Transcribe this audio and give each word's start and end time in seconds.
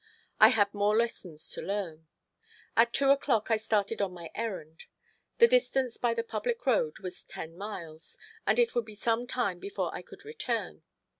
I 0.39 0.47
had 0.47 0.73
more 0.73 0.97
lessons 0.97 1.47
to 1.49 1.61
learn. 1.61 2.07
At 2.75 2.91
two 2.91 3.11
o'clock 3.11 3.51
I 3.51 3.57
started 3.57 4.01
on 4.01 4.11
my 4.13 4.31
errand. 4.33 4.85
The 5.37 5.47
distance 5.47 5.95
by 5.97 6.15
the 6.15 6.23
public 6.23 6.65
road 6.65 6.97
was 7.03 7.21
ten 7.21 7.55
miles, 7.55 8.17
and 8.47 8.57
it 8.57 8.73
would 8.73 8.85
be 8.85 8.95
some 8.95 9.27
time 9.27 9.59
before 9.59 9.93
I 9.93 10.01
could 10.01 10.25
return. 10.25 10.81